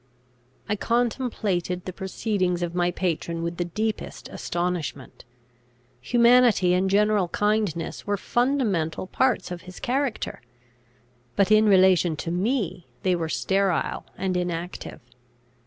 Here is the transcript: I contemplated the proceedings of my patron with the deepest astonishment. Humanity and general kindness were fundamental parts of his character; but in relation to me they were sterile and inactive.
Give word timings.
I 0.67 0.75
contemplated 0.75 1.85
the 1.85 1.93
proceedings 1.93 2.63
of 2.63 2.73
my 2.73 2.89
patron 2.89 3.43
with 3.43 3.57
the 3.57 3.65
deepest 3.65 4.29
astonishment. 4.29 5.25
Humanity 6.01 6.73
and 6.73 6.89
general 6.89 7.27
kindness 7.27 8.07
were 8.07 8.17
fundamental 8.17 9.05
parts 9.05 9.51
of 9.51 9.61
his 9.61 9.79
character; 9.79 10.41
but 11.35 11.51
in 11.51 11.67
relation 11.67 12.15
to 12.15 12.31
me 12.31 12.87
they 13.03 13.15
were 13.15 13.29
sterile 13.29 14.07
and 14.17 14.35
inactive. 14.35 15.01